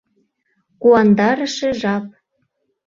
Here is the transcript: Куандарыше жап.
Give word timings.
Куандарыше 0.81 1.69
жап. 1.81 2.05